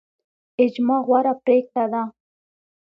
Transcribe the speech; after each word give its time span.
اجماع 0.63 0.99
غوره 1.07 1.33
پریکړه 1.43 1.85
ده 1.91 2.03